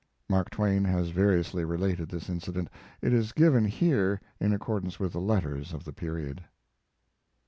[Mark 0.27 0.49
Twain 0.49 0.83
has 0.85 1.09
variously 1.11 1.63
related 1.63 2.09
this 2.09 2.27
incident. 2.27 2.69
It 3.03 3.13
is 3.13 3.33
given 3.33 3.65
here 3.65 4.19
in 4.39 4.51
accordance 4.51 4.99
with 4.99 5.11
the 5.11 5.21
letters 5.21 5.73
of 5.73 5.83
the 5.85 5.93
period. 5.93 6.43